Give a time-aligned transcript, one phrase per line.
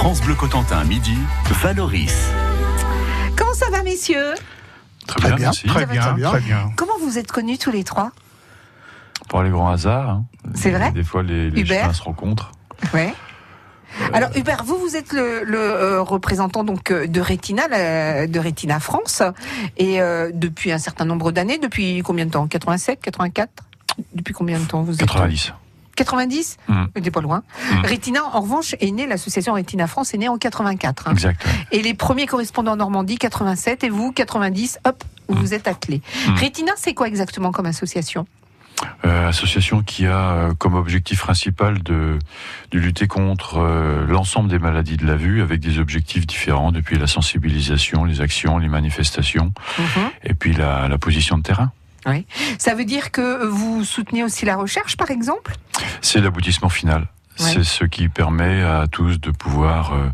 [0.00, 1.14] France Bleu Cotentin, midi,
[1.62, 2.30] Valoris.
[3.36, 4.32] Comment ça va, messieurs?
[5.06, 5.68] Très, bien, merci.
[5.68, 6.40] Ça Très bien, très très bien.
[6.40, 6.72] bien.
[6.74, 8.10] Comment vous êtes connus tous les trois?
[9.28, 10.08] Par les grands hasards.
[10.08, 10.24] hein.
[10.54, 12.52] C'est vrai Des fois, les, les Hubert chemins se rencontrent.
[12.94, 13.12] Ouais.
[14.14, 18.40] Alors Hubert, vous vous êtes le, le, euh, représentant donc euh, de Retina, la- de
[18.40, 19.22] Retina France,
[19.76, 22.46] et euh, depuis un certain nombre d'années, depuis combien de temps?
[22.46, 23.50] 87, 84
[24.14, 25.00] Depuis combien de temps vous êtes?
[25.00, 25.52] 90.
[25.96, 26.84] 90 Mm.
[27.02, 27.42] T'es pas loin.
[27.72, 27.86] Mm.
[27.86, 31.08] Retina, en revanche, est née, l'association Retina France est née en 84.
[31.08, 31.14] hein.
[31.72, 36.02] Et les premiers correspondants en Normandie, 87, et vous, 90, hop, vous vous êtes attelés.
[36.28, 36.34] Mm.
[36.36, 38.26] Retina, c'est quoi exactement comme association?
[39.04, 42.18] Euh, association qui a euh, comme objectif principal de,
[42.70, 46.96] de lutter contre euh, l'ensemble des maladies de la vue avec des objectifs différents depuis
[46.98, 49.52] la sensibilisation, les actions, les manifestations
[50.24, 51.72] et puis la, la position de terrain.
[52.58, 55.54] Ça veut dire que vous soutenez aussi la recherche, par exemple?
[56.00, 57.08] C'est l'aboutissement final.
[57.38, 57.52] Ouais.
[57.52, 60.08] C'est ce qui permet à tous de pouvoir euh,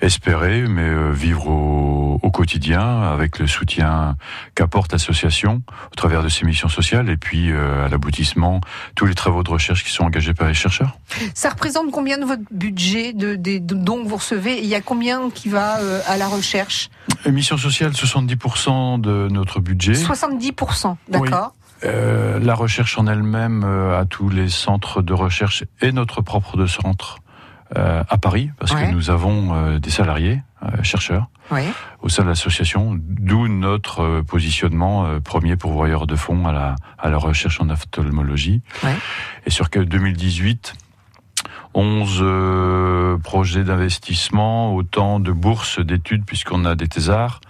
[0.00, 4.16] espérer, mais euh, vivre au, au quotidien avec le soutien
[4.54, 5.62] qu'apporte l'association
[5.92, 8.60] au travers de ses missions sociales et puis euh, à l'aboutissement
[8.94, 10.98] tous les travaux de recherche qui sont engagés par les chercheurs.
[11.34, 14.74] Ça représente combien de votre budget de, des de dons que vous recevez Il y
[14.74, 16.90] a combien qui va euh, à la recherche?
[17.26, 19.92] Euh, Mission sociale, 70% de notre budget.
[19.92, 25.92] 70%, d'accord Euh, la recherche en elle-même euh, à tous les centres de recherche et
[25.92, 27.16] notre propre de centre
[27.76, 28.86] euh, à Paris, parce Ouais.
[28.88, 31.28] que nous avons euh, des salariés, euh, chercheurs,
[32.02, 37.18] au sein de l'association, d'où notre positionnement premier pourvoyeur de fonds à la, à la
[37.18, 38.62] recherche en ophtalmologie.
[38.84, 38.94] Ouais.
[39.46, 40.74] Et sur que 2018,
[41.74, 47.40] 11 euh, projets d'investissement, autant de bourses d'études, puisqu'on a des thésards,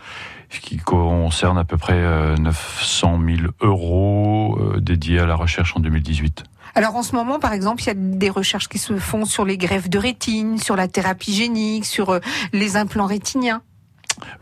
[0.51, 5.81] ce qui concerne à peu près euh, 900 000 euros dédiés à la recherche en
[5.81, 6.45] 2018.
[6.75, 9.45] Alors en ce moment, par exemple, il y a des recherches qui se font sur
[9.45, 12.21] les greffes de rétine, sur la thérapie génique, sur euh,
[12.53, 13.62] les implants rétiniens.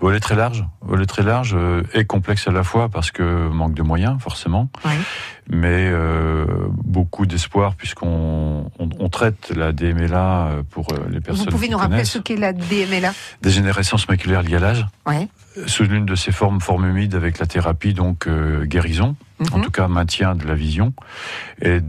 [0.01, 3.75] Volet très large, volet très large euh, et complexe à la fois parce que manque
[3.75, 4.93] de moyens forcément, Oui.
[5.51, 6.47] mais euh,
[6.85, 11.67] beaucoup d'espoir puisqu'on on, on traite la DMLA euh, pour euh, les personnes Vous pouvez
[11.67, 15.29] qui nous rappeler ce qu'est la DMLA Dégénérescence maculaire liée à l'âge, Oui.
[15.67, 19.17] sous l'une de ses formes, forme humide avec la thérapie donc euh, guérison,
[19.53, 19.65] en Mhm.
[19.65, 20.93] tout cas maintien de la vision,
[21.63, 21.81] et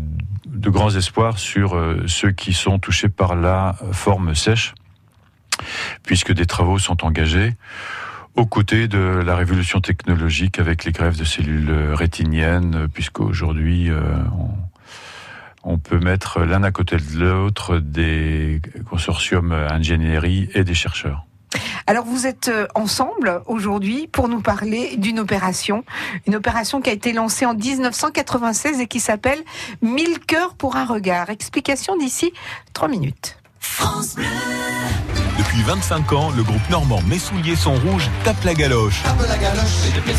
[0.45, 4.73] de grands espoirs sur euh, ceux qui sont touchés par la forme sèche,
[6.03, 7.53] puisque des travaux sont engagés
[8.35, 14.01] aux côtés de la révolution technologique avec les greffes de cellules rétiniennes, puisqu'aujourd'hui euh,
[14.37, 21.25] on, on peut mettre l'un à côté de l'autre des consortiums ingénierie et des chercheurs.
[21.87, 25.83] Alors vous êtes euh, ensemble aujourd'hui pour nous parler d'une opération,
[26.27, 29.39] une opération qui a été lancée en 1996 et qui s'appelle
[29.81, 31.31] 1000 cœurs pour un regard.
[31.31, 32.31] Explication d'ici
[32.73, 33.37] trois minutes.
[35.59, 39.03] Depuis 25 ans, le groupe normand Mes souliers sont rouges tape la galoche.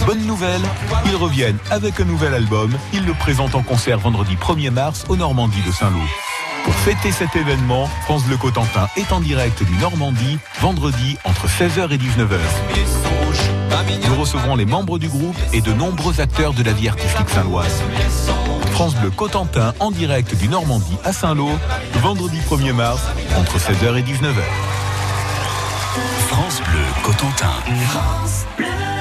[0.04, 0.60] Bonne nouvelle,
[1.06, 2.70] ils reviennent avec un nouvel album.
[2.92, 6.00] Ils le présentent en concert vendredi 1er mars au Normandie de Saint-Lô.
[6.64, 11.90] Pour fêter cet événement, France Bleu Cotentin est en direct du Normandie, vendredi entre 16h
[11.90, 12.38] et 19h.
[14.08, 17.82] Nous recevrons les membres du groupe et de nombreux acteurs de la vie artistique saint-loise.
[18.72, 21.48] France Bleu Cotentin en direct du Normandie à Saint-Lô,
[22.02, 23.00] vendredi 1er mars
[23.38, 24.79] entre 16h et 19h.
[26.30, 27.50] France Bleu Cotentin.
[28.56, 28.99] Baby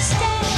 [0.00, 0.51] stay.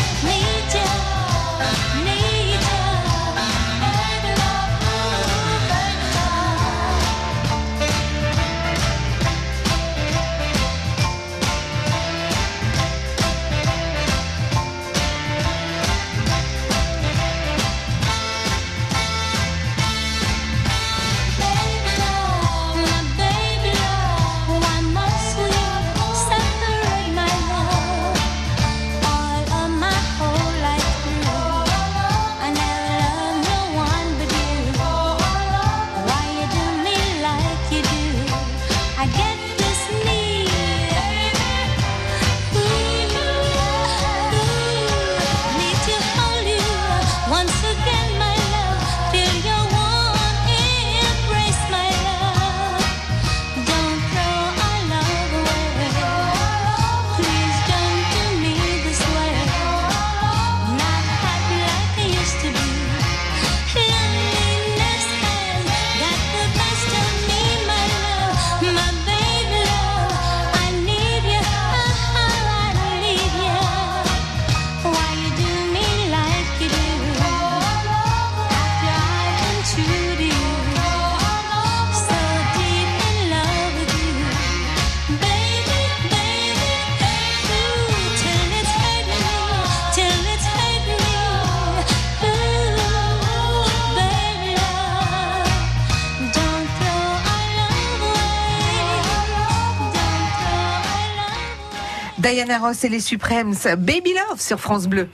[102.24, 105.10] Diana Ross et les Supremes, Baby Love sur France Bleu.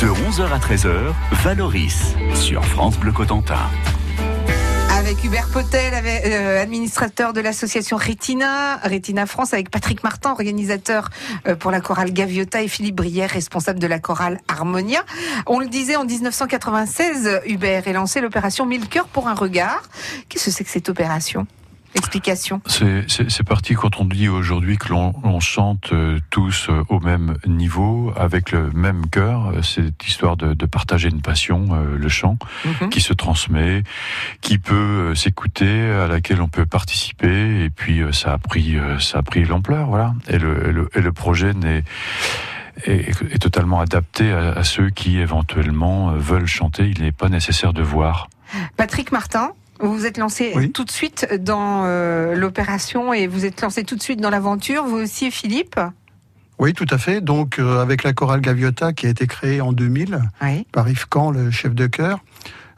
[0.00, 3.58] De 11h à 13h, Valoris sur France Bleu Cotentin.
[4.90, 11.10] Avec Hubert Potel, avec, euh, administrateur de l'association Retina, Retina France, avec Patrick Martin, organisateur
[11.46, 15.04] euh, pour la chorale Gaviota, et Philippe Brière, responsable de la chorale Harmonia.
[15.46, 19.82] On le disait, en 1996, Hubert est lancé l'opération Mille cœurs pour un regard.
[20.30, 21.46] Qu'est-ce que c'est que cette opération?
[21.94, 22.60] Explication.
[22.66, 27.36] C'est- parti quand on dit aujourd'hui que l'on on chante euh, tous euh, au même
[27.46, 29.48] niveau, avec le même cœur.
[29.48, 32.90] Euh, C'est histoire de, de partager une passion, le chant, Mhm.
[32.90, 33.82] qui se transmet,
[34.40, 37.64] qui peut s'écouter, à laquelle on peut participer.
[37.64, 40.14] Et puis ça a pris, ça a pris l'ampleur, voilà.
[40.28, 41.82] Et le, et le, et le projet n'est
[42.86, 46.88] est, totalement adapté à, ceux qui éventuellement veulent chanter.
[46.88, 48.28] Il n'est pas nécessaire de voir.
[48.76, 49.50] Patrick Martin,
[49.80, 50.70] vous vous êtes lancé Oui.
[50.72, 54.84] tout de suite dans euh, l'opération et vous êtes lancé tout de suite dans l'aventure.
[54.84, 55.78] Vous aussi, Philippe?
[56.58, 57.20] Oui, tout à fait.
[57.22, 60.66] Donc, euh, avec la chorale Gaviota qui a été créée en 2000 Oui.
[60.72, 62.18] par Yves Camp, le chef de chœur,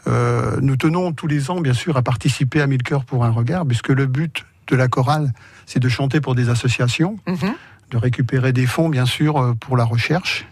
[0.06, 3.30] euh, nous tenons tous les ans, bien sûr, à participer à Mille Cœurs pour un
[3.30, 5.32] regard, puisque le but de la chorale,
[5.66, 7.54] c'est de chanter pour des associations, Mhm.
[7.90, 10.46] de récupérer des fonds, bien sûr, pour la recherche.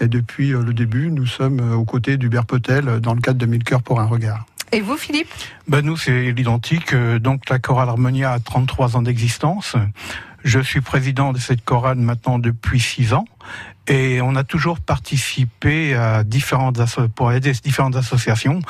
[0.00, 3.62] Et depuis le début, nous sommes aux côtés d'Hubert Potel dans le cadre de Mille
[3.62, 4.46] Cœurs pour un regard.
[4.74, 5.28] Et vous, Philippe
[5.68, 6.94] Ben nous, c'est l'identique.
[6.94, 9.76] Euh, Donc, la chorale Harmonia a 33 ans d'existence.
[10.44, 13.26] Je suis président de cette chorale maintenant depuis 6 ans.
[13.88, 16.80] Et on a toujours participé à différentes,
[17.14, 18.60] pour aider différentes associations.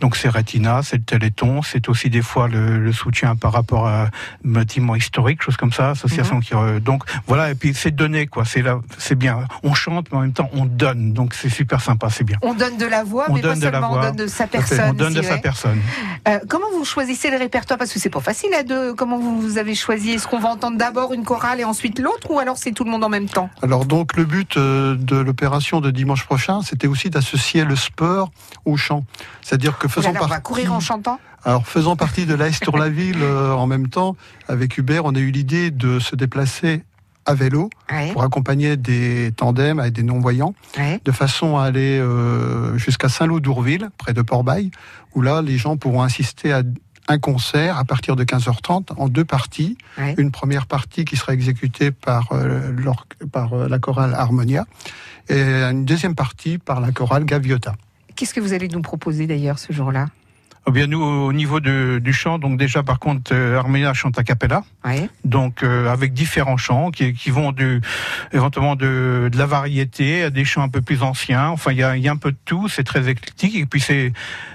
[0.00, 3.86] Donc, c'est Retina, c'est le Téléthon, c'est aussi des fois le, le soutien par rapport
[3.86, 4.08] à
[4.44, 7.50] bâtiments historiques, choses comme ça, associations qui, euh, donc, voilà.
[7.50, 8.44] Et puis, c'est donné, quoi.
[8.44, 9.46] C'est là, c'est bien.
[9.62, 11.12] On chante, mais en même temps, on donne.
[11.12, 12.38] Donc, c'est super sympa, c'est bien.
[12.42, 14.06] On donne de la voix, On mais pas donne de la seulement, on voix.
[14.06, 14.90] donne de sa personne.
[14.90, 15.80] On donne de sa personne.
[16.28, 17.78] Euh, comment vous choisissez le répertoire?
[17.78, 18.94] Parce que c'est pas facile à deux.
[18.94, 20.12] Comment vous, vous avez choisi?
[20.12, 22.90] Est-ce qu'on va entendre d'abord une chorale et ensuite l'autre ou alors c'est tout le
[22.90, 23.50] monde en même temps?
[23.62, 24.61] Alors donc le but euh,
[24.96, 28.30] de l'opération de dimanche prochain, c'était aussi d'associer le sport
[28.64, 29.04] au chant.
[29.42, 31.18] C'est-à-dire que faisant Alors, on va partie, courir en chantant?
[31.44, 34.16] Alors faisant partie de l'AS Tour la Ville euh, en même temps,
[34.48, 36.84] avec Hubert, on a eu l'idée de se déplacer
[37.24, 41.00] à vélo Ouais, pour accompagner des tandems avec des non-voyants, ouais.
[41.04, 44.70] de façon à aller euh, jusqu'à Saint-Lô-d'Ourville, près de Port-Bail,
[45.14, 46.62] où là les gens pourront assister à
[47.08, 49.76] un concert à partir de 15h30 en deux parties.
[49.98, 50.14] Ouais.
[50.18, 52.72] Une première partie qui sera exécutée par, euh,
[53.32, 54.64] par euh, la chorale Harmonia
[55.28, 57.74] et une deuxième partie par la chorale Gaviota.
[58.16, 60.08] Qu'est-ce que vous allez nous proposer d'ailleurs ce jour-là?
[60.68, 64.16] Eh bien, nous, au niveau de- du chant, donc déjà, par contre, euh, Harmonia chante
[64.18, 65.08] a cappella, ouais.
[65.24, 67.80] donc euh, avec différents chants qui, qui vont du,
[68.32, 71.48] éventuellement de, de la variété à des chants un peu plus anciens.
[71.48, 72.68] Enfin, il y a, y a un peu de tout.
[72.68, 73.56] C'est très éclectique.
[73.56, 74.12] Et puis c'est,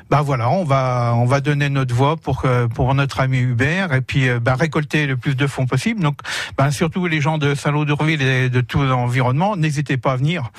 [0.09, 3.93] bah voilà, on va, on va donner notre voix pour que- pour notre ami Hubert
[3.93, 5.99] et puis euh, bah, récolter le plus de fonds possible.
[6.01, 6.19] Donc,
[6.57, 10.51] bah, surtout les gens de Saint-Lô-d'Urville et de tout l'environnement, n'hésitez pas à venir.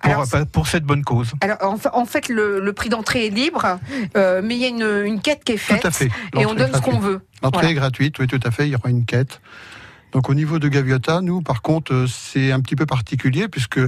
[0.00, 1.32] Pour, Alors, pour cette bonne cause.
[1.40, 3.78] Alors en fa- en fait, le, le prix d'entrée est libre,
[4.16, 6.08] euh, mais il y a une, une quête qui est faite Tout à fait.
[6.36, 7.20] et on donne ce qu'on veut.
[7.42, 7.70] L'entrée Voilà.
[7.70, 8.68] est gratuite, oui, tout à fait.
[8.68, 9.40] Il y aura une quête.
[10.12, 13.80] Donc au niveau de Gaviota, nous, par contre, euh, c'est un petit peu particulier puisque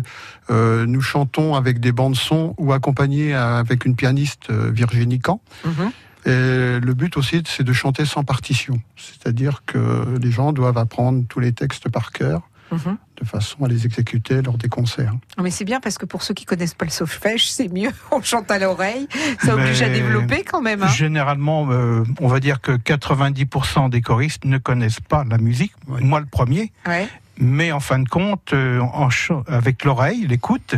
[0.51, 5.41] euh, nous chantons avec des bandes son ou accompagnés avec une pianiste Virginie Camp.
[5.65, 5.91] Mhm.
[6.27, 8.79] Et le but aussi, c'est de chanter sans partition.
[8.97, 12.97] C'est-à-dire que les gens doivent apprendre tous les textes par cœur Mhm.
[13.21, 15.13] de façon à les exécuter lors des concerts.
[15.37, 17.91] Non, Mais c'est bien parce que pour ceux qui connaissent pas le solfège, c'est mieux.
[18.13, 19.09] On chante à l'oreille.
[19.41, 20.83] Ça Mais- oblige à développer quand même.
[20.83, 20.89] hein.
[20.89, 25.73] Généralement, euh, on va dire que 90% des choristes ne connaissent pas la musique.
[25.87, 26.73] Moi, le premier.
[26.87, 27.09] Ouais.
[27.43, 30.75] Mais en fin de compte, euh, en ch- avec l'oreille, l'écoute,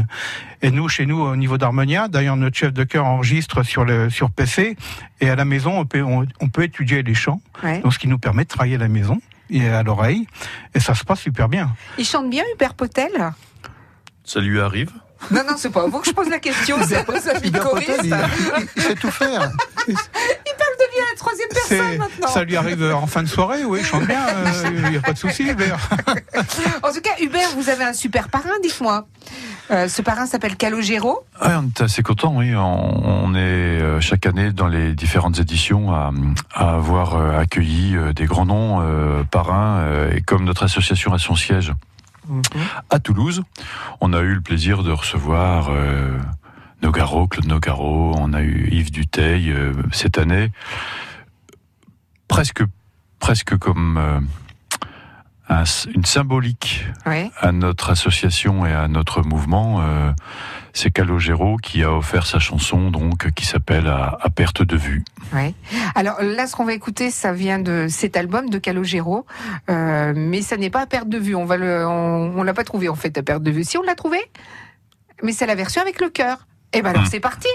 [0.63, 4.11] et nous, chez nous, au niveau d'Harmonia, d'ailleurs, notre chef de chœur enregistre sur le
[4.11, 4.77] sur PC,
[5.21, 7.81] et à la maison, on peut, on, on peut étudier les chants, Ouais.
[7.81, 9.21] donc ce qui nous permet de travailler à la maison
[9.53, 10.27] et à l'oreille,
[10.75, 11.75] et ça se passe super bien.
[11.99, 13.33] Il chante bien Hubert Potel?
[14.25, 14.91] Ça lui arrive?
[15.31, 17.71] Non, non, c'est pas à vous que je pose la question, c'est pas ça, Hubert
[17.71, 18.05] Potel, choriste.
[18.05, 19.53] il, il sait tout faire.
[20.93, 22.29] devient la troisième personne maintenant.
[22.29, 24.27] Ça lui arrive en fin de soirée, oui, il chante bien,
[24.65, 25.79] il n'y a pas de souci, Hubert.
[26.83, 29.07] En tout cas, Hubert, vous avez un super parrain, dites-moi.
[29.71, 31.25] Euh, ce parrain s'appelle Calogero.
[31.41, 32.55] Ouais, on est assez content, oui.
[32.55, 36.11] On, on est euh, chaque année dans les différentes éditions à,
[36.53, 39.79] à avoir euh, accueilli des grands noms euh, parrains.
[39.81, 41.73] euh, et comme notre association a son siège
[42.91, 43.43] à Toulouse,
[44.01, 46.17] on a eu le plaisir de recevoir euh,
[46.81, 50.51] Nogaro, Claude Nogaro, on a eu Yves Duteil euh, cette année.
[52.29, 52.63] Presque,
[53.19, 54.21] presque comme euh,
[55.61, 56.87] un- une symbolique
[57.41, 60.11] à notre association et à notre mouvement, euh,
[60.73, 65.05] c'est Calogero qui a offert sa chanson donc qui s'appelle à, à perte de vue.
[65.95, 69.27] Alors là, ce qu'on va écouter, ça vient de cet album de Calogero,
[69.71, 71.35] euh, mais ça n'est pas à perte de vue.
[71.35, 73.65] On va le, on, on l'a pas trouvé en fait à perte de vue.
[73.65, 74.19] Si on l'a trouvé,
[75.23, 76.47] mais c'est la version avec le cœur.
[76.73, 77.09] Eh ben alors Hmm.
[77.11, 77.49] c'est parti.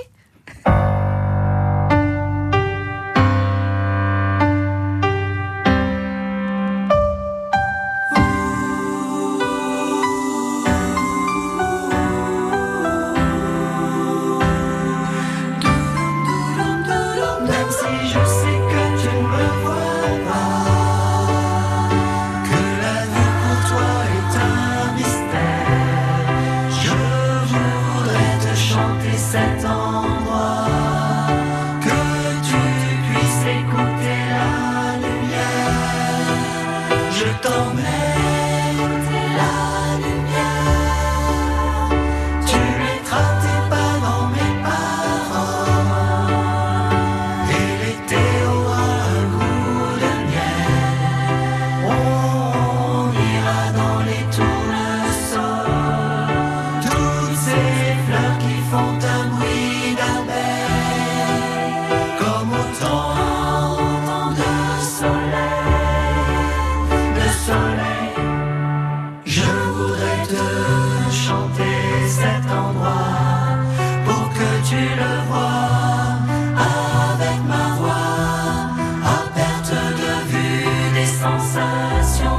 [81.67, 82.36] passion.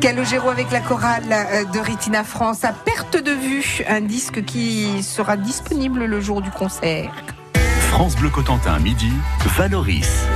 [0.00, 5.02] Calogero avec la chorale euh, de Retina France à perte de vue, un disque qui
[5.02, 7.12] sera disponible le jour du concert.
[7.90, 9.12] France Bleu Cotentin, midi,
[9.56, 10.26] Valoris.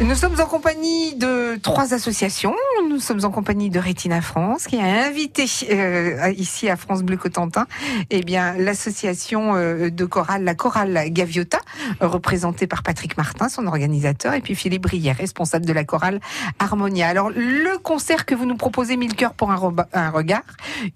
[0.00, 2.54] Nous sommes en compagnie de trois associations.
[2.88, 7.16] Nous sommes en compagnie de Retina France qui a invité euh, ici à France Bleu
[7.16, 7.66] Cotentin
[8.10, 11.58] eh bien l'association euh, de chorale, la chorale Gaviota,
[12.00, 16.20] représentée par Patrick Martin, son organisateur, et puis Philippe Brière, responsable de la chorale
[16.58, 17.08] Harmonia.
[17.08, 20.42] Alors le concert que vous nous proposez, Mille cœurs pour un, regard,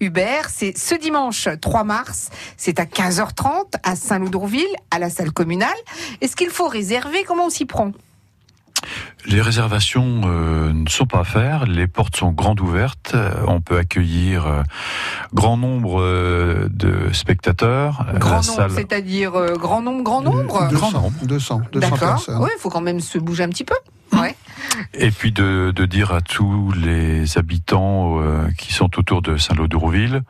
[0.01, 5.69] Hubert, c'est ce dimanche 3 mars, c'est à 15h30 à Saint-Loup-d'Ourville, à la salle communale.
[6.21, 7.25] Est-ce qu'il faut réserver?
[7.25, 7.93] Comment on s'y prend?
[9.27, 13.61] Les réservations euh, ne sont pas à faire, les portes sont grandes ouvertes, Euh, on
[13.61, 14.63] peut accueillir euh,
[15.35, 18.07] grand nombre euh, de spectateurs.
[18.15, 21.27] Grand nombre, salle- c'est-à-dire euh, grand nombre, grand nombre 200, Grand nombre.
[21.27, 21.99] 200, 200 D'accord.
[22.09, 22.43] personnes.
[22.43, 23.75] Oui, il faut quand même se bouger un petit peu.
[24.13, 24.37] Ouais.
[24.95, 30.23] Et puis de, de dire à tous les habitants euh, qui sont autour de Saint-Lô-d'Ourville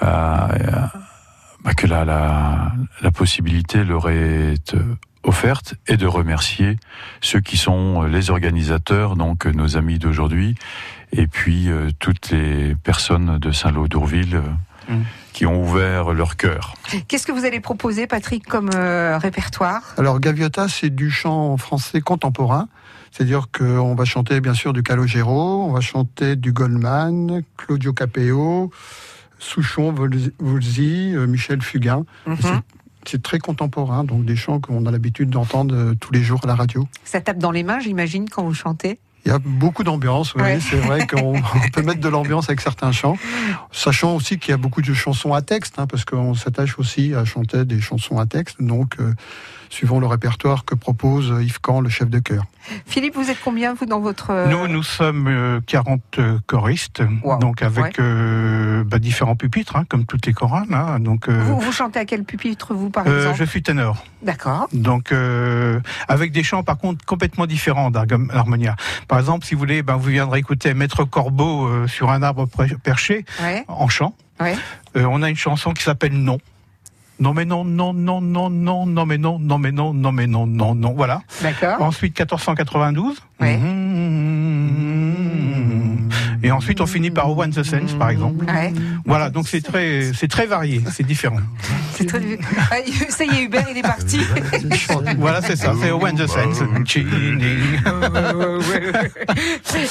[0.00, 4.96] bah, que la, la, la possibilité leur est euh,
[5.28, 6.76] offerte et de remercier
[7.20, 10.54] ceux qui sont les organisateurs, donc euh, nos amis d'aujourd'hui,
[11.12, 14.42] et puis euh, toutes les personnes de Saint-Lô-d'Ourville euh,
[14.90, 15.02] Mm.
[15.34, 16.72] qui ont ouvert leur cœur.
[17.08, 19.82] Qu'est-ce que vous allez proposer, Patrick, comme euh, répertoire?
[19.98, 22.68] Alors Gaviota, c'est du chant français contemporain.
[23.12, 28.70] C'est-à-dire qu'on va chanter bien sûr du Calogero, on va chanter du Goldman, Claudio Capeo,
[29.38, 32.06] Souchon, Volzi- euh, Michel Fugain.
[33.10, 36.46] C'est- très contemporain, donc des chants qu'on a l'habitude d'entendre euh, tous les jours à
[36.46, 36.86] la radio.
[37.04, 38.98] Ça tape dans les mains, j'imagine, quand vous chantez?
[39.24, 40.58] Il y a beaucoup d'ambiance, oui, Ouais.
[40.60, 41.34] c'est vrai qu'on
[41.64, 43.16] on peut mettre de l'ambiance avec certains chants,
[43.72, 47.14] sachant aussi qu'il y a beaucoup de chansons à texte, hein, parce qu'on s'attache aussi
[47.14, 49.14] à chanter des chansons à texte, donc euh,
[49.70, 52.44] suivant le répertoire que propose Yves Camp, le chef de chœur.
[52.86, 54.30] Philippe, vous êtes combien, vous, dans votre...
[54.30, 57.38] euh, Nous, nous sommes euh, 40 euh, choristes, Wow.
[57.38, 57.92] donc avec Ouais.
[58.00, 60.66] euh, bah, différents pupitres, hein, comme toutes les chorales.
[60.72, 60.98] hein.
[61.00, 63.38] donc, euh, vous, vous chantez à quel pupitre, vous, par euh, exemple?
[63.38, 64.04] je suis ténor.
[64.22, 64.68] D'accord.
[64.72, 68.76] Donc, euh, avec des chants par contre complètement différents d'Harmonia.
[69.06, 72.46] Par exemple, si vous voulez, ben, vous viendrez écouter Maître Corbeau euh, sur un arbre
[72.82, 73.64] perché Ouais.
[73.68, 74.14] en chant.
[74.40, 74.56] Ouais.
[74.96, 76.38] Euh, on a une chanson qui s'appelle Non.
[77.20, 80.26] Non mais non, non, non, non, non, non mais non, non mais non, non mais
[80.28, 81.22] non, non, non, voilà.
[81.42, 81.82] D'accord.
[81.82, 83.16] Ensuite 1492.
[83.40, 83.56] Ouais.
[83.56, 84.88] Mhm.
[86.44, 88.44] Et ensuite on finit par One the Sense par exemple.
[88.44, 88.72] Ouais.
[89.04, 91.40] Voilà, donc c'est très, c'est très varié, c'est différent.
[91.94, 92.20] C'est très...
[92.70, 92.76] Ah,
[93.08, 94.20] Ça y est, Hubert, il est parti.
[95.18, 96.62] Voilà, c'est ça, c'est One the Sense.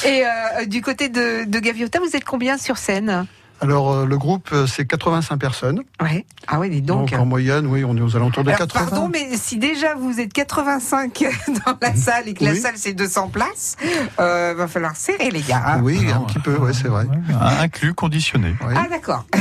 [0.06, 3.26] Et euh, du côté de, de Gaviota, vous êtes combien sur scène?
[3.60, 5.82] Alors, euh, le groupe, euh, c'est 85 personnes.
[6.00, 6.24] Ouais.
[6.46, 7.10] Ah oui, dis donc.
[7.10, 8.86] Donc, en moyenne, oui, on est aux alentours de Alors, 80.
[8.86, 11.24] pardon, mais si déjà vous êtes 85
[11.66, 12.60] dans la salle et que la Oui.
[12.60, 13.76] salle c'est 200 places,
[14.20, 15.62] euh, va falloir serrer les gars.
[15.66, 15.80] hein.
[15.82, 17.06] Oui, un petit peu, ouais, c'est vrai.
[17.60, 18.54] Inclus, conditionné.
[18.66, 18.74] Oui.
[18.76, 19.24] Ah d'accord.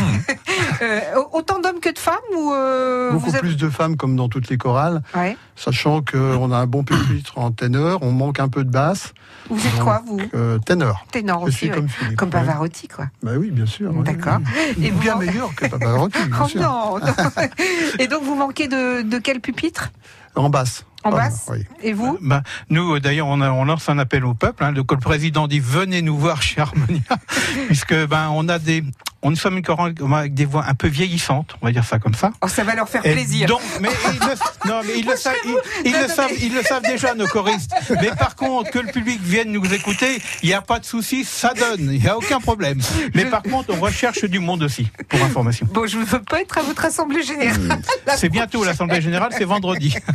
[0.81, 0.99] Euh,
[1.33, 4.27] autant d'hommes que de femmes ou euh, Beaucoup vous êtes- plus de femmes comme dans
[4.29, 5.35] toutes les chorales, Ouais.
[5.55, 9.13] sachant qu'on a un bon pupitre en ténor, on manque un peu de basse.
[9.49, 10.19] Vous êtes quoi vous?
[10.35, 11.05] Euh, ténor.
[11.11, 11.57] Ténor Je aussi.
[11.57, 11.75] suis ouais.
[11.75, 12.17] comme Philippe.
[12.17, 12.29] Comme.
[12.29, 13.05] Pavarotti quoi.
[13.23, 13.95] Bah oui, bien sûr.
[13.95, 14.03] ouais.
[14.07, 14.39] D'accord.
[14.81, 17.05] Et vous Bien meilleur que Pavarotti, bien Oh non, non.
[17.99, 19.91] Et donc vous manquez de, de quel pupitre?
[20.35, 20.85] En basse.
[21.03, 21.45] En Ah, basse?
[21.49, 21.63] oui.
[21.81, 22.17] Et vous?
[22.21, 24.63] Ben, nous, euh, d'ailleurs, on, a- on lance un appel au peuple.
[24.63, 27.01] Hein, donc, le président dit venez nous voir chez Harmonia,
[27.67, 28.83] puisque ben on a des,
[29.27, 31.99] on nous sommes une chorale avec des voix un peu vieillissantes, on va dire ça
[31.99, 32.31] comme ça.
[32.41, 33.47] Oh, ça va leur faire Et plaisir.
[33.49, 36.63] donc, mais ils le, non, mais ils le savent, ils, ils le savent, ils le
[36.63, 37.71] savent déjà nos choristes.
[38.01, 41.25] Mais par contre, que le public vienne nous écouter, il n'y a pas de souci,
[41.25, 42.79] ça donne, il n'y a aucun problème.
[43.13, 45.67] Mais par contre, on recherche du monde aussi, pour information.
[45.71, 47.79] Bon, je ne veux pas être à votre assemblée générale.
[48.15, 49.93] C'est bientôt l'assemblée générale, c'est vendredi.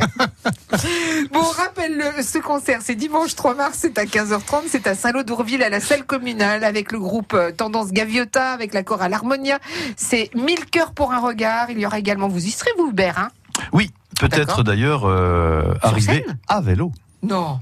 [1.31, 4.95] Bon, on rappelle le- ce concert, c'est dimanche 3 mars, c'est à 15h30, c'est à
[4.95, 9.02] Saint-Lô d'Ourville, à la salle communale, avec le groupe euh, Tendance Gaviota, avec la chorale
[9.11, 9.59] Harmonia.
[9.97, 11.69] C'est 1000 cœurs pour un regard.
[11.71, 13.29] Il y aura également, vous y serez, vous, Hubert, hein
[13.73, 16.91] Oui, peut-être d'ailleurs euh, arriver à vélo.
[17.21, 17.59] Non.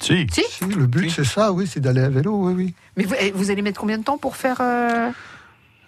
[0.00, 0.26] Si.
[0.32, 2.74] Si Si, le but, c'est ça, oui, c'est d'aller à vélo, oui, oui.
[2.96, 4.58] Mais vous, eh, vous allez mettre combien de temps pour faire...
[4.60, 5.10] euh,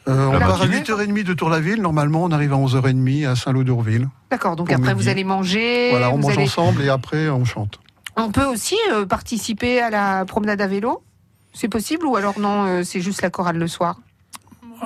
[0.09, 1.81] Euh, on part à matinée 8h30 de Tour-la-Ville.
[1.81, 4.09] Normalement, on arrive à 11h30 à Saint-Lô-d'Ourville.
[4.31, 5.05] D'accord, donc après, midi.
[5.05, 5.91] vous allez manger.
[5.91, 7.79] Voilà, on mange allez- ensemble et après, on chante.
[8.17, 11.03] On peut aussi euh, participer à la promenade à vélo?
[11.55, 13.97] C'est possible ou alors non, euh, c'est juste la chorale le soir?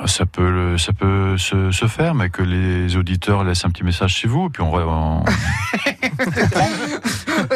[0.05, 3.83] Ça peut, le- ça peut se, se faire, mais que les auditeurs laissent un petit
[3.83, 5.25] message chez vous, et puis on, on-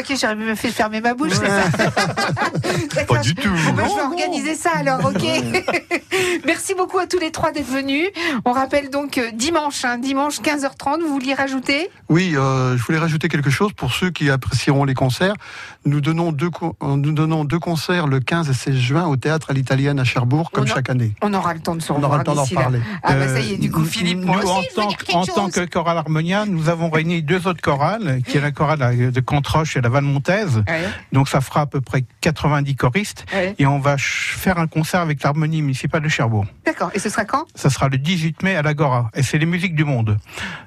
[0.01, 1.89] Ok, j'aurais même fait fermer ma bouche, c'est ça
[2.95, 3.49] D'accord, Pas du tout.
[3.51, 5.23] Bon, ben, je vais organiser ça alors, ok
[6.47, 8.09] Merci beaucoup à tous les trois d'être venus.
[8.45, 11.91] On rappelle donc euh, dimanche, hein, dimanche 15h30, vous vouliez rajouter?
[12.09, 15.35] Oui, euh, je voulais rajouter quelque chose pour ceux qui apprécieront les concerts.
[15.85, 16.51] Nous donnons deux,
[16.83, 20.05] euh, nous donnons deux concerts le 15 et 16 juin au théâtre à l'italienne à
[20.05, 21.13] Cherbourg, comme On a- chaque année.
[21.23, 22.81] On aura le temps de se On revoir aura le temps d'en parler.
[23.03, 24.89] Ah bah ça y est, du coup Philippe, nous, moi en aussi, tant,
[25.21, 29.11] en tant que chorale Harmonia, nous avons réuni deux autres chorales, qui est la chorale
[29.13, 30.63] de Cantroche et la Valmontaise.
[30.67, 33.25] Ouais, Donc ça fera à peu près 90 choristes.
[33.35, 33.55] ouais.
[33.59, 36.47] Et on va faire un concert avec l'harmonie municipale de Cherbourg.
[36.65, 37.45] D'accord, et ce sera quand?
[37.55, 39.11] Ça sera le 18 mai à l'Agora.
[39.15, 40.17] Et c'est les musiques du monde.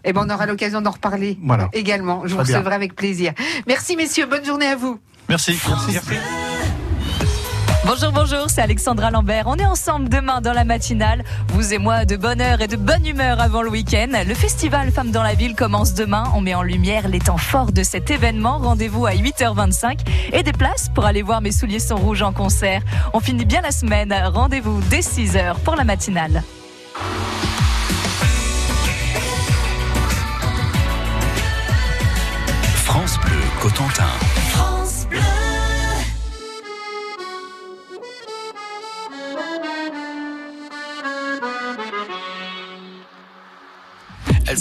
[0.04, 1.70] Eh ben on aura l'occasion d'en reparler Voilà.
[1.74, 2.22] également.
[2.26, 3.34] Je vous recevrai avec plaisir.
[3.68, 5.00] Merci messieurs, bonne journée à vous.
[5.30, 5.58] Merci.
[5.92, 6.18] Merci.
[7.86, 9.44] Bonjour, bonjour, c'est Alexandra Lambert.
[9.48, 11.26] On est ensemble demain dans la matinale.
[11.50, 14.08] Vous et moi, de bonne heure et de bonne humeur avant le week-end.
[14.26, 16.24] Le festival Femmes dans la ville commence demain.
[16.34, 18.58] On met en lumière les temps forts de cet événement.
[18.60, 20.00] Rendez-vous à 8h25
[20.32, 22.82] et des places pour aller voir Mes souliers sont rouges en concert.
[23.14, 24.14] On finit bien la semaine.
[24.14, 26.42] Rendez-vous dès 6h pour la matinale.
[32.86, 34.33] France Bleu Cotentin.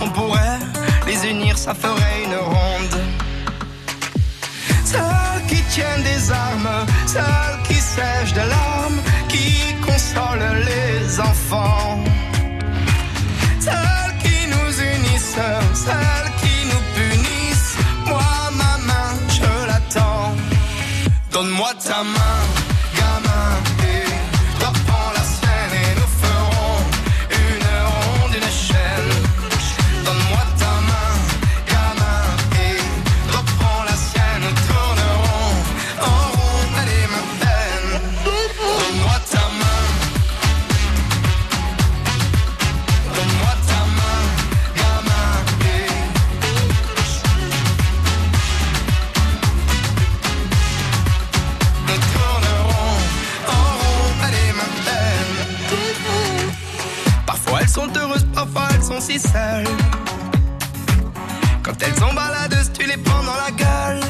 [0.00, 0.58] on pourrait
[1.06, 3.00] les unir, ça ferait une ronde.
[4.84, 11.98] Celles qui tiennent des armes, celles qui sèchent des larmes, qui consolent les enfants.
[13.60, 15.36] Celles qui nous unissent,
[15.84, 17.76] celles qui nous punissent.
[18.06, 20.34] Moi, ma main, je l'attends.
[21.32, 22.21] Donne-moi ta main.
[59.12, 59.68] Si seules.
[61.62, 64.00] Quand elles ont baladeuse, tu les prends dans la gueule.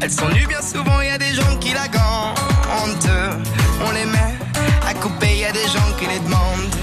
[0.00, 3.16] Elles sont nues bien souvent, y a des gens qui la gantent.
[3.86, 4.34] On les met
[4.88, 6.74] à couper, y a des gens qui les demandent.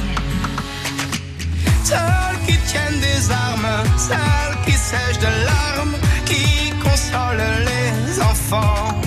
[1.84, 9.00] Celles qui tiennent des armes, celles qui sèchent de larmes, qui consolent les enfants.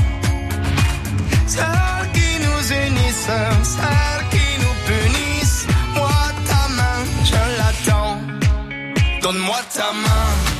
[1.47, 3.37] Celles qui nous unissent,
[9.21, 10.60] Donne-moi ta main,